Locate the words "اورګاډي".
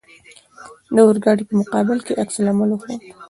1.05-1.43